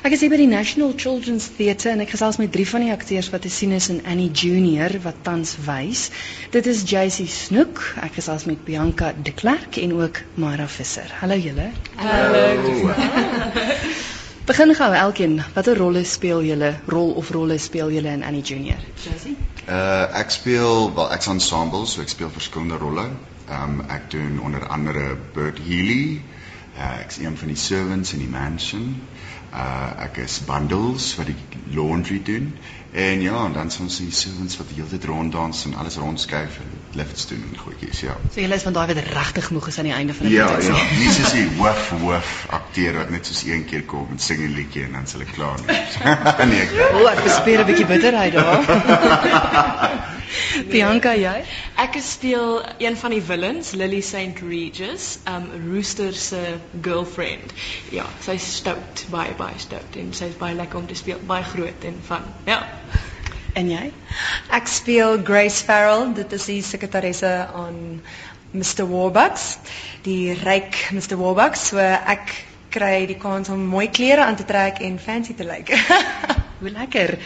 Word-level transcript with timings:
Ek 0.00 0.14
is 0.16 0.22
hier 0.24 0.30
by 0.32 0.38
die 0.40 0.48
National 0.48 0.94
Children's 0.96 1.50
Theatre 1.58 1.90
en 1.92 2.00
ek 2.00 2.14
gesels 2.14 2.38
met 2.40 2.48
drie 2.54 2.64
van 2.64 2.80
die 2.80 2.92
akteurs 2.94 3.26
wat 3.34 3.42
te 3.44 3.50
sien 3.52 3.74
is 3.76 3.90
in 3.92 3.98
Annie 4.08 4.30
Junior 4.32 4.94
wat 5.04 5.18
tans 5.26 5.50
wys. 5.66 6.06
Dit 6.54 6.64
is 6.70 6.86
JC 6.88 7.26
Snoek, 7.28 7.82
ek 8.00 8.16
gesels 8.16 8.46
met 8.48 8.62
Bianca 8.64 9.10
De 9.12 9.34
Klerk 9.36 9.76
en 9.82 9.92
ook 9.98 10.22
Mara 10.40 10.70
Visser. 10.72 11.12
Hallo 11.20 11.36
julle. 11.36 11.68
Hallo. 12.00 12.94
Begin 14.48 14.72
gou 14.80 14.88
elkeen, 15.02 15.36
watter 15.52 15.76
rolle 15.76 16.06
speel 16.08 16.40
julle? 16.48 16.72
Rol 16.88 17.12
of 17.20 17.28
rolle 17.36 17.60
speel 17.60 17.92
julle 17.92 18.16
in 18.16 18.24
Annie 18.24 18.40
Junior? 18.40 18.80
JC? 19.04 19.36
Uh 19.68 20.08
ek 20.22 20.32
speel 20.32 20.94
wel 20.96 21.12
ek's 21.12 21.28
ensemble, 21.28 21.84
so 21.84 22.00
ek 22.00 22.16
speel 22.16 22.32
verskillende 22.32 22.80
rolle. 22.80 23.10
Um 23.52 23.82
ek 23.92 24.08
doen 24.16 24.40
onder 24.40 24.64
andere 24.64 25.18
Bert 25.36 25.60
Healy. 25.68 26.22
Uh 26.72 27.02
ek's 27.02 27.20
een 27.20 27.36
van 27.36 27.52
die 27.52 27.60
servants 27.68 28.16
in 28.16 28.24
die 28.24 28.32
mansion. 28.32 28.94
Uh 29.52 30.04
ek 30.06 30.16
is 30.22 30.40
bundles 30.46 31.14
wat 31.18 31.26
die 31.26 31.36
laundry 31.74 32.20
doen. 32.24 32.52
En 32.92 33.20
ja, 33.22 33.44
en 33.44 33.52
dan 33.52 33.70
soms 33.70 33.96
die 33.98 34.10
servants 34.12 34.56
wat 34.58 34.66
die 34.68 34.76
hele 34.78 34.88
tyd 34.90 35.04
ronddans 35.10 35.64
en 35.64 35.74
alles 35.78 35.96
rondskuif 35.96 36.56
en 36.58 36.70
lifts 36.98 37.26
doen 37.30 37.42
en 37.50 37.58
goedjies, 37.58 38.00
ja. 38.00 38.16
So 38.34 38.40
julle 38.40 38.54
is 38.54 38.62
van 38.66 38.72
daai 38.72 38.86
wat 38.94 39.02
regtig 39.14 39.50
moeg 39.54 39.66
is 39.70 39.78
aan 39.78 39.84
die 39.90 39.94
einde 39.94 40.14
van 40.14 40.26
die 40.26 40.34
Ja, 40.34 40.46
produksie. 40.46 40.74
ja, 40.74 40.98
nie 40.98 41.10
soos 41.14 41.32
die 41.32 41.48
hoof 41.58 41.90
hoof 42.02 42.32
akteur 42.50 42.98
wat 42.98 43.10
net 43.10 43.26
soos 43.26 43.42
een 43.46 43.64
keer 43.64 43.82
kom 43.82 44.08
en 44.10 44.18
sing 44.18 44.40
'n 44.42 44.54
liedjie 44.54 44.84
en 44.84 44.92
dan 44.92 45.06
s'hulle 45.06 45.24
klaar 45.34 45.58
nie. 45.66 45.78
nee, 46.50 46.60
ek 46.66 46.94
O, 46.94 47.06
ek 47.06 47.22
bespeer 47.24 47.60
'n 47.62 47.66
bietjie 47.66 47.86
bitterheid 47.86 48.32
daar. 48.32 48.58
Bianca, 50.72 51.12
jy? 51.18 51.42
Ek 51.80 51.98
speel 52.04 52.60
een 52.78 52.96
van 52.96 53.14
die 53.14 53.22
villains, 53.24 53.72
Lily 53.78 54.00
St 54.04 54.42
Regis, 54.46 55.18
um 55.30 55.48
Rooster 55.68 56.14
se 56.14 56.40
girlfriend. 56.82 57.54
Ja, 57.94 58.06
sy's 58.24 58.46
stout, 58.60 59.06
baie 59.12 59.34
baie 59.38 59.58
stout 59.62 59.98
en 60.00 60.12
sy's 60.16 60.36
baie 60.40 60.56
lekker 60.58 60.82
om 60.82 60.88
te 60.90 60.98
speel, 60.98 61.20
baie 61.26 61.46
groot 61.46 61.86
en 61.88 61.98
van. 62.08 62.26
Ja. 62.48 62.62
En 63.58 63.70
jy? 63.70 63.88
Ek 64.54 64.68
speel 64.70 65.18
Grace 65.26 65.64
Farrell, 65.66 66.12
dit 66.14 66.36
is 66.36 66.46
die 66.50 66.60
sekretaresse 66.62 67.30
aan 67.54 68.00
Mr 68.54 68.86
Warbucks, 68.90 69.56
die 70.06 70.34
ryk 70.42 70.78
Mr 70.94 71.18
Warbucks. 71.18 71.70
So 71.72 71.82
ek 71.82 72.34
kry 72.70 73.06
die 73.10 73.18
kans 73.18 73.50
om 73.50 73.62
mooi 73.70 73.88
klere 73.90 74.24
aan 74.26 74.38
te 74.38 74.46
trek 74.46 74.78
en 74.86 74.98
fancy 75.02 75.34
te 75.34 75.46
lyk. 75.46 75.74
Hoe 76.60 76.70
lekker. 76.70 77.16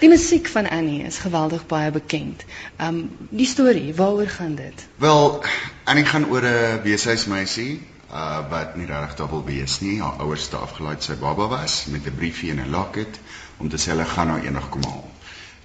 Die 0.00 0.08
musiek 0.08 0.48
van 0.48 0.68
Annie 0.68 1.02
is 1.04 1.18
geweldig 1.20 1.66
baie 1.68 1.90
bekend. 1.92 2.44
Um 2.80 3.00
die 3.28 3.46
storie, 3.46 3.94
waaroor 3.94 4.28
gaan 4.32 4.54
dit? 4.54 4.86
Wel, 4.96 5.44
Annie 5.84 6.04
gaan 6.08 6.24
oor 6.30 6.44
'n 6.48 6.80
weeshuismeisie 6.82 7.82
uh 8.12 8.38
wat 8.50 8.76
nie 8.76 8.86
regtig 8.86 9.28
wil 9.30 9.44
wees 9.44 9.80
nie. 9.80 10.00
Haar 10.00 10.22
ouers 10.24 10.46
het 10.48 10.54
afgelaai 10.54 10.96
sy 10.98 11.16
baba 11.20 11.48
was 11.48 11.84
met 11.86 12.06
'n 12.06 12.16
briefie 12.16 12.50
en 12.50 12.62
'n 12.64 12.70
locket 12.70 13.20
om 13.56 13.68
te 13.68 13.76
sê 13.76 13.92
hulle 13.92 14.04
gaan 14.04 14.28
haar 14.28 14.44
eendag 14.44 14.68
kom 14.68 14.84
haal. 14.84 15.04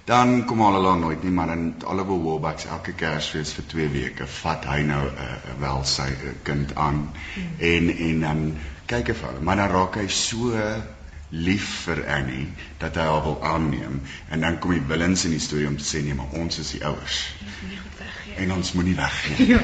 Dan 0.04 0.44
kom 0.44 0.60
hulle 0.60 0.88
haar 0.88 0.98
nooit 0.98 1.22
nie, 1.22 1.32
maar 1.32 1.46
dan 1.46 1.74
Oliver 1.84 2.22
Warbucks 2.22 2.66
elke 2.66 2.92
Kersfees 2.92 3.52
vir 3.52 3.66
2 3.66 3.88
weke 3.88 4.26
vat 4.26 4.64
hy 4.64 4.82
nou 4.82 5.06
'n 5.06 5.16
uh, 5.16 5.60
wel 5.60 5.84
sy 5.84 6.10
uh, 6.10 6.34
kind 6.42 6.74
aan 6.74 7.10
en 7.58 7.96
en 7.96 8.20
dan 8.20 8.58
kyk 8.86 9.06
hy 9.06 9.14
vir 9.14 9.28
haar, 9.30 9.42
maar 9.42 9.56
dan 9.56 9.70
raak 9.70 9.94
hy 9.96 10.06
so 10.08 10.52
lief 11.30 11.66
vir 11.84 12.04
Annie 12.06 12.46
dat 12.78 12.94
hy 12.94 13.06
haar 13.08 13.22
wil 13.24 13.38
aanneem 13.42 14.00
en 14.30 14.44
dan 14.46 14.58
kom 14.62 14.74
die 14.76 14.84
villains 14.88 15.24
in 15.26 15.34
die 15.34 15.42
storie 15.42 15.66
om 15.66 15.78
te 15.80 15.86
sê 15.86 16.02
nee, 16.04 16.14
maar 16.14 16.36
ons 16.38 16.60
is 16.62 16.70
die 16.76 16.84
ouers. 16.86 17.22
En 18.36 18.52
ons 18.52 18.72
moenie 18.76 18.94
weggee. 18.94 19.46
Ja. 19.48 19.60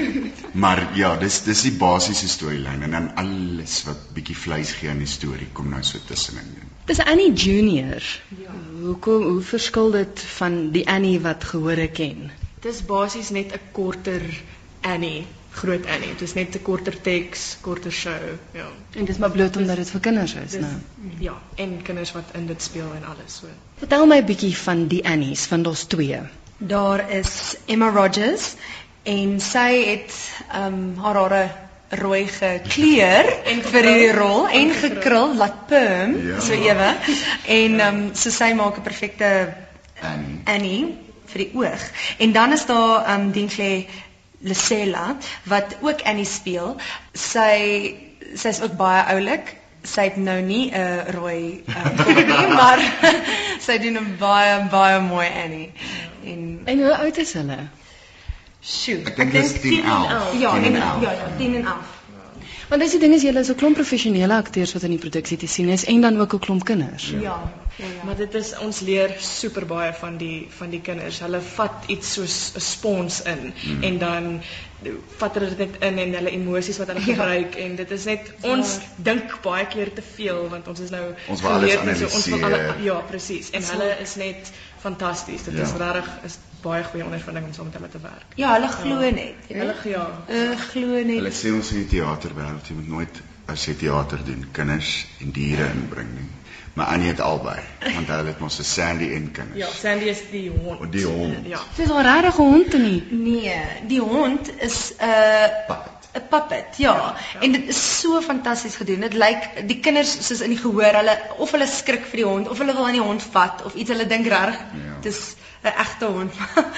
maar 0.64 0.82
ja, 0.98 1.12
dis 1.20 1.42
dis 1.44 1.62
die 1.68 1.74
basiese 1.78 2.28
storielyn 2.32 2.82
en 2.88 2.96
dan 2.96 3.10
alles 3.22 3.82
wat 3.86 4.08
bietjie 4.16 4.38
vleis 4.40 4.72
gee 4.78 4.90
aan 4.90 5.02
die 5.04 5.10
storie 5.10 5.48
kom 5.52 5.68
nou 5.70 5.82
so 5.84 6.00
tussenin. 6.08 6.48
Dis 6.86 7.02
Annie 7.02 7.32
Junior. 7.32 8.02
Ja. 8.40 8.54
Hoekom 8.80 9.22
hoe 9.22 9.42
verskil 9.42 9.90
dit 9.90 10.26
van 10.38 10.58
die 10.74 10.86
Annie 10.88 11.20
wat 11.20 11.44
gehore 11.44 11.88
ken? 11.90 12.30
Dis 12.66 12.82
basies 12.86 13.30
net 13.30 13.52
'n 13.52 13.72
korter 13.72 14.22
Annie, 14.80 15.26
groot 15.50 15.86
Annie. 15.86 16.08
Dit 16.08 16.20
is 16.22 16.34
net 16.34 16.54
'n 16.54 16.62
korter 16.62 17.00
teks, 17.00 17.56
korter 17.60 17.92
show, 17.92 18.22
ja. 18.52 18.66
En 18.94 19.04
dis 19.04 19.16
maar 19.18 19.30
bloot 19.30 19.56
omdat 19.56 19.76
dit 19.76 19.90
vir 19.90 20.00
kinders 20.00 20.34
is, 20.34 20.50
Dis 20.50 20.60
nou. 20.60 20.72
ja, 21.18 21.34
en 21.54 21.82
kinders 21.82 22.12
wat 22.12 22.24
in 22.34 22.46
dit 22.46 22.62
speel 22.62 22.92
en 22.94 23.04
alles 23.04 23.36
so. 23.40 23.46
Vertel 23.78 24.06
my 24.06 24.16
'n 24.20 24.24
bietjie 24.26 24.56
van 24.56 24.86
die 24.88 25.04
Annies, 25.08 25.44
van 25.46 25.62
daar's 25.62 25.84
twee. 25.84 26.18
Daar 26.58 27.10
is 27.10 27.56
Emma 27.66 27.90
Rogers 27.90 28.54
en 29.02 29.40
sy 29.40 29.84
het 29.84 30.12
um 30.54 30.96
haar 30.96 31.14
hare 31.14 31.50
rooi 31.90 32.26
gekleur 32.26 33.24
En 33.52 33.62
vir 33.62 33.82
die 33.82 34.08
gekrul. 34.08 34.18
rol 34.18 34.48
en 34.48 34.70
gekrul. 34.70 35.34
laat 35.36 35.66
perm 35.66 36.16
Ja. 36.28 36.40
so 36.40 36.52
ewe. 36.52 36.94
En 37.46 37.80
um 37.80 38.10
so 38.14 38.30
sy 38.30 38.52
maak 38.54 38.76
'n 38.78 38.82
perfekte 38.82 39.54
Annie. 40.02 40.40
Annie 40.44 40.94
vir 41.26 41.38
die 41.38 41.50
oog. 41.54 41.82
En 42.18 42.32
dan 42.32 42.52
is 42.52 42.66
daar 42.66 43.14
um 43.18 43.30
Dinkley 43.32 43.86
Lucella 44.40 45.16
wat 45.42 45.76
ook 45.80 46.02
Annie 46.02 46.24
speel. 46.24 46.76
Sy 47.12 47.94
sy's 48.34 48.60
ook 48.60 48.76
baie 48.76 49.02
oulik. 49.14 49.54
Sy 49.86 50.02
het 50.08 50.16
nou 50.16 50.40
nie 50.42 50.70
'n 50.74 51.12
rooi 51.14 51.62
um, 51.76 51.96
kop 51.96 52.16
nie, 52.26 52.46
maar 52.60 52.80
sy 53.66 53.78
doen 53.78 53.98
'n 53.98 54.16
baie 54.18 54.64
baie 54.70 55.00
mooi 55.00 55.28
Annie. 55.44 55.72
En 56.24 56.60
En 56.64 56.78
hoe 56.82 56.96
oud 56.96 57.16
is 57.16 57.32
hulle? 57.32 57.58
Sjoe, 58.66 59.02
Ek 59.06 59.16
dink 59.16 59.32
dis 59.32 59.52
10 59.60 59.84
11. 59.84 60.40
Ja, 60.40 60.50
10 60.52 60.64
en 60.64 60.74
en 60.74 60.80
ja, 60.82 60.92
11. 60.92 61.02
ja, 61.02 61.28
10 61.38 61.54
en 61.54 61.66
11. 61.66 61.95
Want 62.68 62.82
dis 62.82 62.90
die 62.96 62.98
ding 63.00 63.14
is 63.14 63.22
julle 63.22 63.38
is 63.44 63.48
'n 63.50 63.54
klomp 63.54 63.76
professionele 63.78 64.34
akteurs 64.34 64.72
wat 64.74 64.82
in 64.82 64.90
die 64.90 64.98
produksie 64.98 65.36
te 65.38 65.46
sien 65.46 65.68
is 65.68 65.84
en 65.84 66.00
dan 66.00 66.20
ook 66.20 66.32
'n 66.34 66.38
klomp 66.38 66.64
kinders. 66.64 67.10
Ja. 67.10 67.20
Ja, 67.20 67.50
ja. 67.76 68.04
Maar 68.04 68.16
dit 68.16 68.34
is 68.34 68.58
ons 68.58 68.80
leer 68.80 69.14
super 69.20 69.66
baie 69.66 69.92
van 69.92 70.16
die 70.16 70.46
van 70.58 70.70
die 70.70 70.80
kinders. 70.80 71.18
Hulle 71.20 71.40
vat 71.40 71.84
iets 71.86 72.12
soos 72.12 72.52
'n 72.56 72.60
spons 72.60 73.22
in 73.22 73.52
Mm. 73.62 73.82
en 73.82 73.98
dan 73.98 74.40
vat 75.18 75.34
hulle 75.34 75.48
dit 75.48 75.58
net 75.58 75.76
in 75.82 75.98
en 75.98 76.12
hulle 76.14 76.30
emosies 76.30 76.78
wat 76.78 76.86
hulle 76.86 77.00
Ja. 77.00 77.06
gebruik 77.14 77.54
en 77.54 77.76
dit 77.76 77.90
is 77.90 78.04
net 78.04 78.32
ons 78.42 78.78
dink 78.96 79.38
baie 79.42 79.66
keer 79.66 79.92
te 79.92 80.02
veel 80.14 80.48
want 80.48 80.68
ons 80.68 80.80
is 80.80 80.90
nou 80.90 81.14
Ons 81.28 81.40
wil 81.40 81.50
alles 81.50 81.70
geleerd 81.74 81.88
en 81.88 81.96
so, 82.08 82.14
ons 82.16 82.26
wil 82.26 82.44
alle 82.44 82.58
analiseer. 82.58 82.84
ja, 82.84 83.00
presies. 83.00 83.50
En 83.50 83.62
hulle 83.62 83.96
is 84.02 84.14
net 84.14 84.50
fantasties. 84.80 85.44
Dit 85.44 85.54
Ja. 85.54 85.62
is 85.62 85.72
regtig 85.72 86.08
is 86.24 86.38
baie 86.66 86.84
goeie 86.90 87.04
ondervinding 87.06 87.46
om 87.46 87.52
saam 87.56 87.70
met 87.70 87.78
hulle 87.78 87.88
te 87.94 88.02
werk. 88.04 88.34
Ja, 88.40 88.52
hulle 88.56 88.68
glo 88.74 89.00
net. 89.20 89.46
jy 89.48 89.58
Hulle 89.62 89.74
ja. 89.92 90.06
Hulle 90.30 90.56
glo 90.68 90.94
Hulle 90.98 91.22
net. 91.22 91.34
sê 91.42 91.52
ons 91.54 91.70
in 91.72 91.84
die 91.84 91.90
teaterwêreld 91.98 92.68
jy 92.68 92.74
moet 92.80 92.88
nooit 92.96 93.22
as 93.46 93.64
jy 93.68 93.74
teater 93.84 94.24
doen 94.26 94.42
kinders 94.52 95.06
en 95.22 95.30
diere 95.32 95.70
inbring 95.74 96.10
nie. 96.16 96.28
Maar 96.76 96.86
Annie 96.92 97.08
het 97.08 97.20
albei, 97.24 97.60
want 97.80 98.08
hulle 98.12 98.26
het 98.28 98.40
mos 98.42 98.58
'n 98.60 98.64
Sandy 98.68 99.06
en 99.16 99.30
kinders. 99.32 99.58
Ja, 99.58 99.68
Sandy 99.72 100.10
is 100.12 100.20
die 100.30 100.50
hond. 100.50 100.80
Oh, 100.80 100.90
die 100.90 101.06
hond. 101.06 101.46
Ja. 101.48 101.60
Dis 101.76 101.88
'n 101.88 102.02
regte 102.04 102.32
hond 102.36 102.72
nie. 102.78 103.02
Nee, 103.10 103.60
die 103.88 104.00
hond 104.00 104.50
is 104.60 104.92
'n 104.98 105.04
uh, 105.04 105.46
Puppet. 105.66 105.95
'n 106.16 106.26
puppet, 106.30 106.76
ja. 106.76 106.94
Ja, 106.96 107.14
ja. 107.34 107.40
En 107.40 107.52
dit 107.52 107.68
is 107.68 108.00
so 108.00 108.20
fantasties 108.20 108.76
gedoen. 108.76 109.00
Dit 109.00 109.14
lyk 109.14 109.50
die 109.68 109.80
kinders 109.80 110.16
soos 110.26 110.40
in 110.40 110.50
die 110.54 110.58
gehoor, 110.58 110.94
hulle 111.00 111.18
of 111.38 111.50
hulle 111.52 111.66
skrik 111.66 112.04
vir 112.10 112.16
die 112.22 112.28
hond 112.32 112.48
of 112.48 112.58
hulle 112.58 112.74
wil 112.74 112.86
aan 112.86 112.92
die 113.00 113.00
hond 113.10 113.22
vat 113.22 113.64
of 113.64 113.74
iets 113.74 113.90
hulle 113.90 114.06
dink 114.06 114.26
reg 114.26 114.56
Ja. 114.58 114.96
dis 115.02 115.36
'n 115.64 115.72
egte 115.84 116.04
hond. 116.06 116.32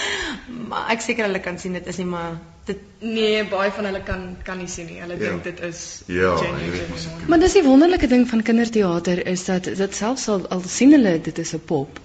maar 0.68 0.90
ek 0.90 1.00
seker 1.00 1.24
hulle 1.28 1.40
kan 1.40 1.58
sien 1.58 1.72
dit 1.72 1.86
is 1.86 1.96
nie 1.96 2.06
maar 2.06 2.38
dit 2.68 2.78
Nee, 3.00 3.44
baie 3.44 3.70
van 3.70 3.84
hulle 3.84 4.00
kan 4.02 4.36
kan 4.44 4.58
nie 4.58 4.66
sien 4.68 4.86
nie. 4.86 5.00
Hulle 5.00 5.14
Ja. 5.18 5.28
dink 5.30 5.44
dit 5.44 5.60
is 5.60 6.02
Ja, 6.06 6.36
genuine 6.36 7.26
Maar 7.26 7.38
dis 7.38 7.52
die 7.52 7.62
wonderlike 7.62 8.06
ding 8.06 8.28
van 8.28 8.42
kinderteater 8.42 9.26
is 9.26 9.44
dat 9.44 9.64
dit 9.64 9.94
selfs 9.94 10.28
al, 10.28 10.48
al 10.48 10.62
sien 10.66 10.90
hulle 10.92 11.20
dit 11.20 11.38
is 11.38 11.52
'n 11.54 11.60
pop. 11.64 12.00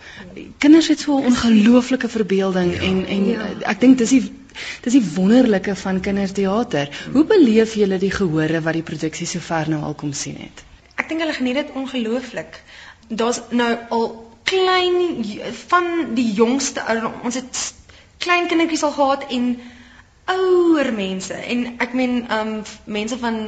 Kinders 0.57 0.87
het 0.87 0.99
so 0.99 1.17
'n 1.17 1.25
ongelooflike 1.25 2.09
verbeelding 2.09 2.73
en 2.79 3.05
en 3.07 3.25
Ja. 3.29 3.47
ek 3.61 3.79
dink 3.79 3.97
dis 3.97 4.09
die 4.09 4.31
dis 4.85 4.97
die 4.97 5.03
wonderlike 5.15 5.75
van 5.75 6.01
kinderteater. 6.01 6.91
Hoe 7.13 7.25
beleef 7.25 7.75
julle 7.79 7.97
die 8.01 8.11
gehore 8.11 8.61
wat 8.61 8.77
die 8.79 8.85
produksie 8.85 9.27
sover 9.27 9.69
nou 9.69 9.81
al 9.83 9.97
kom 9.99 10.13
sien 10.13 10.37
het? 10.41 10.63
Ek 10.95 11.09
dink 11.09 11.23
hulle 11.23 11.35
geniet 11.37 11.61
dit 11.61 11.75
ongelooflik. 11.79 12.59
Daar's 13.07 13.41
nou 13.51 13.71
al 13.89 14.07
klein 14.43 15.25
van 15.67 16.15
die 16.15 16.31
jongste 16.33 16.83
ons 17.23 17.35
het 17.35 17.61
klein 18.23 18.47
kindertjies 18.47 18.83
al 18.83 18.95
gehad 18.97 19.25
en 19.29 19.53
ouer 20.31 20.93
mense 20.95 21.33
en 21.33 21.63
ek 21.83 21.93
meen 21.93 22.19
um 22.31 22.51
mense 22.85 23.17
van 23.19 23.39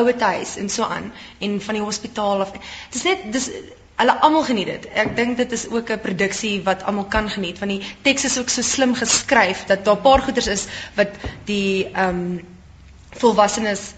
ouer 0.00 0.20
huis 0.20 0.56
en 0.56 0.70
so 0.70 0.82
aan 0.82 1.12
en 1.38 1.60
van 1.62 1.78
die 1.78 1.84
hospitaal 1.84 2.40
af. 2.46 2.54
Dis 2.90 3.04
net 3.06 3.28
dis 3.32 3.50
hulle 3.98 4.14
almal 4.22 4.44
geniet 4.46 4.66
dit. 4.70 4.86
Ek 4.94 5.16
dink 5.16 5.36
dit 5.36 5.52
is 5.52 5.66
ook 5.70 5.90
'n 5.90 6.00
produksie 6.00 6.62
wat 6.64 6.82
almal 6.82 7.04
kan 7.10 7.28
geniet 7.30 7.58
want 7.58 7.70
die 7.70 7.94
teks 8.02 8.24
is 8.24 8.38
ook 8.38 8.48
so 8.48 8.62
slim 8.62 8.94
geskryf 8.94 9.64
dat 9.66 9.84
daar 9.84 9.96
'n 9.96 10.02
paar 10.02 10.22
goeters 10.22 10.46
is 10.46 10.66
wat 10.94 11.08
die 11.44 11.88
um 12.06 12.40
volwassenes 13.10 13.92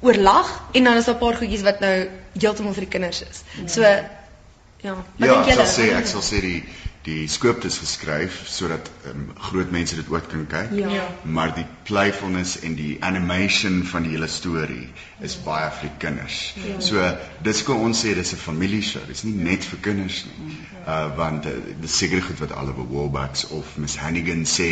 oorlag 0.00 0.62
en 0.72 0.84
dan 0.84 0.96
is 0.96 1.04
daar 1.04 1.14
'n 1.14 1.18
paar 1.18 1.34
goedjies 1.36 1.62
wat 1.62 1.80
nou 1.80 2.08
heeltemal 2.38 2.72
vir 2.74 2.84
die 2.86 2.90
kinders 2.98 3.22
is. 3.22 3.42
So 3.66 3.80
ja, 3.82 4.94
wat 5.18 5.28
Ja, 5.28 5.34
dink 5.42 5.46
ek 5.46 5.54
sal 5.54 5.64
julle? 5.64 5.92
sê 5.92 5.96
ek 5.98 6.06
sal 6.06 6.20
sê 6.22 6.40
die 6.40 6.64
Die 7.04 7.28
script 7.28 7.64
is 7.68 7.76
geskryf 7.78 8.36
sodat 8.48 8.90
um, 9.10 9.26
groot 9.48 9.70
mense 9.70 9.96
dit 9.98 10.08
ook 10.08 10.28
kan 10.32 10.46
kyk. 10.48 10.70
Ja. 10.78 11.02
Maar 11.22 11.54
die 11.54 11.66
playfulness 11.84 12.54
en 12.64 12.74
die 12.78 12.96
animation 13.04 13.82
van 13.84 14.06
die 14.06 14.14
hele 14.14 14.28
storie 14.32 14.88
is 15.20 15.36
baie 15.44 15.68
vir 15.78 15.88
die 15.90 15.98
kinders. 16.06 16.38
Ja. 16.64 16.80
So 16.80 17.08
dis 17.44 17.62
kom 17.68 17.84
ons 17.84 18.00
sê 18.04 18.14
dis 18.16 18.32
'n 18.32 18.40
familieshow. 18.40 19.04
Dis 19.06 19.24
nie 19.28 19.36
net 19.50 19.64
vir 19.64 19.82
kinders 19.88 20.24
nie. 20.24 20.56
Uh 20.86 21.16
want 21.16 21.46
uh, 21.46 21.52
dis 21.80 21.98
seker 21.98 22.22
goed 22.22 22.40
wat 22.40 22.52
alle 22.52 22.72
Wallbacks 22.76 23.48
of 23.48 23.76
Miss 23.76 23.96
Hannigan 24.00 24.46
sê, 24.48 24.70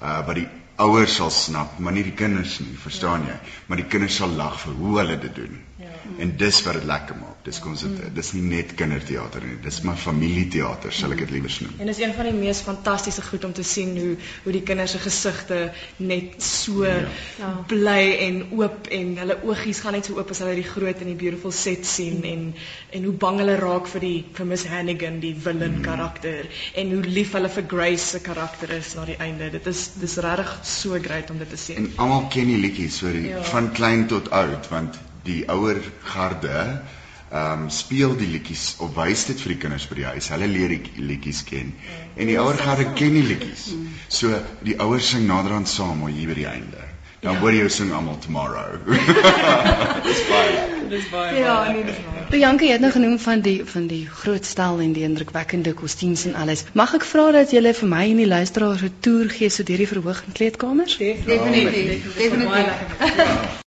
uh 0.00 0.20
wat 0.26 0.38
die 0.38 0.48
ouers 0.76 1.14
sal 1.14 1.30
snap, 1.30 1.78
maar 1.78 1.92
nie 1.94 2.02
die 2.02 2.14
kinders 2.18 2.58
nie, 2.58 2.74
verstaan 2.82 3.26
jy? 3.28 3.36
Maar 3.66 3.82
die 3.82 3.90
kinders 3.90 4.16
sal 4.18 4.32
lag 4.34 4.56
vir 4.60 4.72
hoe 4.78 4.98
hulle 4.98 5.18
dit 5.22 5.34
doen. 5.34 5.60
Ja. 5.78 5.83
En 6.18 6.36
dis 6.36 6.62
wat 6.62 6.78
dit 6.78 6.84
lekker 6.84 7.16
maak. 7.16 7.38
Dis 7.44 7.58
kom 7.60 7.74
dit 7.76 8.14
dis 8.16 8.30
nie 8.32 8.42
net 8.42 8.74
kinderteater 8.78 9.44
nie. 9.44 9.56
Dis 9.64 9.80
maar 9.84 9.98
familieteater, 10.00 10.92
sal 10.92 11.12
ek 11.12 11.24
dit 11.24 11.34
liewer 11.36 11.56
noem. 11.64 11.74
En 11.84 11.90
dis 11.90 12.00
een 12.00 12.14
van 12.16 12.28
die 12.28 12.34
mees 12.36 12.62
fantastiese 12.64 13.24
goed 13.26 13.44
om 13.44 13.52
te 13.52 13.64
sien 13.68 13.92
hoe 13.98 14.14
hoe 14.44 14.54
die 14.54 14.62
kinders 14.64 14.94
se 14.96 15.00
gesigte 15.02 15.58
net 15.96 16.42
so 16.42 16.84
ja. 16.88 17.50
bly 17.68 18.02
en 18.26 18.40
oop 18.56 18.88
en 18.98 19.14
hulle 19.20 19.38
oogies 19.44 19.82
gaan 19.84 19.96
net 19.98 20.08
so 20.08 20.18
oop 20.18 20.32
as 20.32 20.40
hulle 20.44 20.56
die 20.56 20.66
groot 20.68 21.04
en 21.04 21.12
die 21.12 21.18
beautiful 21.20 21.52
set 21.52 21.86
sien 21.88 22.20
mm. 22.22 22.30
en 22.32 22.98
en 22.98 23.08
hoe 23.08 23.14
bang 23.26 23.40
hulle 23.42 23.56
raak 23.60 23.88
vir 23.92 24.06
die 24.06 24.18
vir 24.38 24.50
Miss 24.50 24.66
Hannigan, 24.70 25.20
die 25.20 25.34
villain 25.46 25.80
mm. 25.80 25.86
karakter 25.86 26.48
en 26.80 26.92
hoe 26.96 27.02
lief 27.18 27.34
hulle 27.36 27.52
vir 27.56 27.68
Grace 27.74 28.10
se 28.14 28.20
karakter 28.24 28.72
is 28.78 28.94
na 28.98 29.04
die 29.08 29.18
einde. 29.20 29.50
Dit 29.54 29.66
is 29.70 29.86
dis 30.00 30.16
regtig 30.24 30.54
so 30.74 31.00
great 31.08 31.30
om 31.30 31.40
dit 31.42 31.50
te 31.50 31.60
sien. 31.60 31.82
En 31.82 32.06
almal 32.06 32.28
ken 32.32 32.48
die 32.52 32.60
liedjies, 32.60 33.00
so 33.02 33.12
die 33.12 33.28
ja. 33.28 33.42
van 33.52 33.72
klein 33.76 34.06
tot 34.10 34.30
oud 34.30 34.72
want 34.72 35.00
die 35.24 35.42
ouer 35.48 35.80
garde 36.14 36.58
ehm 37.34 37.64
um, 37.64 37.70
speel 37.70 38.12
die 38.16 38.28
liedjies 38.30 38.76
of 38.78 38.94
wys 38.94 39.24
dit 39.26 39.40
vir 39.42 39.54
die 39.54 39.60
kinders 39.64 39.88
by 39.90 39.96
die 39.98 40.04
huis. 40.06 40.28
Hulle 40.30 40.46
leer 40.46 40.70
die 40.70 41.02
liedjies 41.02 41.40
ken. 41.48 41.72
En 42.14 42.28
die 42.30 42.36
ouer 42.38 42.60
garde 42.60 42.92
ken 42.94 43.16
die 43.16 43.24
liedjies. 43.26 43.64
So 44.06 44.38
die 44.62 44.76
ouers 44.78 45.08
sing 45.10 45.26
naderhand 45.26 45.68
saam 45.68 46.04
hier 46.06 46.30
by 46.30 46.36
die 46.38 46.46
einde. 46.46 46.84
Dan 47.24 47.32
ja. 47.32 47.40
hoor 47.40 47.56
jy 47.56 47.68
sing 47.72 47.90
almal 47.96 48.18
tomorrow. 48.20 48.76
dis 50.08 50.20
baie. 50.28 50.58
Dis 50.92 51.08
baie. 51.08 51.38
Ja, 51.40 51.56
nee, 51.72 51.82
dis 51.88 51.98
baie. 52.04 52.26
Bianca, 52.30 52.68
jy 52.68 52.76
het 52.76 52.84
nou 52.84 52.92
genoem 52.92 53.16
van 53.18 53.40
die 53.40 53.56
van 53.64 53.88
die 53.88 54.02
groot 54.20 54.44
stel 54.44 54.78
en 54.84 54.92
die 54.92 55.06
indrukwekkende 55.08 55.72
kostuums 55.78 56.26
en 56.28 56.36
alles. 56.44 56.66
Mag 56.76 56.94
ek 57.00 57.08
vra 57.08 57.30
dat 57.40 57.56
jy 57.56 57.64
vir 57.80 57.92
my 57.96 58.04
en 58.12 58.22
die 58.22 58.28
luisteraars 58.28 58.84
'n 58.84 58.94
toer 59.00 59.32
gee 59.32 59.48
so 59.48 59.64
deur 59.64 59.80
die 59.80 59.90
verhoog 59.90 60.22
en 60.26 60.38
kleedkamers? 60.38 61.00
Definitief. 61.00 62.14
Definitief. 62.20 63.62